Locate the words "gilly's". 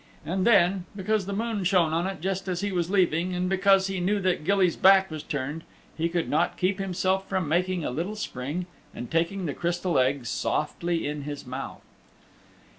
4.43-4.75